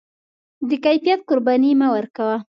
[0.69, 2.35] د کیفیت قرباني مه ورکوه.